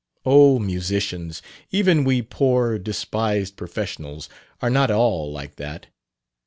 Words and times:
"Oh, 0.25 0.57
musicians 0.57 1.43
even 1.69 2.03
we 2.03 2.23
poor, 2.23 2.79
despised 2.79 3.55
professionals 3.55 4.29
are 4.59 4.71
not 4.71 4.89
all 4.89 5.31
like 5.31 5.57
that. 5.57 5.89